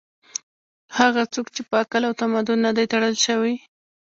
[0.97, 3.55] هغه څوک چې په عقل او تمدن نه دي تړل شوي